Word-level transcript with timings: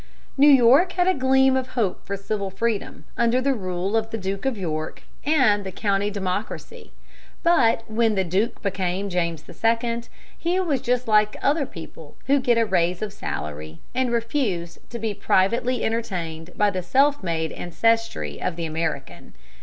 New 0.35 0.49
York 0.49 0.93
had 0.93 1.07
a 1.07 1.13
gleam 1.13 1.55
of 1.55 1.67
hope 1.77 2.03
for 2.03 2.17
civil 2.17 2.49
freedom 2.49 3.03
under 3.17 3.39
the 3.39 3.53
rule 3.53 3.95
of 3.95 4.09
the 4.09 4.17
Duke 4.17 4.47
of 4.47 4.57
York 4.57 5.03
and 5.23 5.63
the 5.63 5.71
county 5.71 6.09
Democracy, 6.09 6.91
but 7.43 7.83
when 7.87 8.15
the 8.15 8.23
duke 8.23 8.63
became 8.63 9.11
James 9.11 9.43
II. 9.47 10.01
he 10.35 10.59
was 10.59 10.81
just 10.81 11.07
like 11.07 11.37
other 11.43 11.67
people 11.67 12.17
who 12.25 12.39
get 12.39 12.57
a 12.57 12.65
raise 12.65 13.03
of 13.03 13.13
salary, 13.13 13.77
and 13.93 14.11
refused 14.11 14.79
to 14.89 14.97
be 14.97 15.13
privately 15.13 15.83
entertained 15.83 16.49
by 16.57 16.71
the 16.71 16.81
self 16.81 17.21
made 17.21 17.51
ancestry 17.51 18.41
of 18.41 18.55
the 18.55 18.65
American. 18.65 19.35